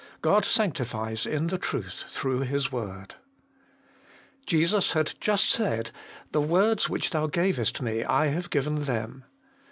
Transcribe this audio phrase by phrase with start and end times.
[0.23, 3.13] God sanctifies in the Truth through His word.
[4.47, 5.91] Jesus had just said,
[6.31, 9.25] 'The words which Thou gavest me, I have given them.'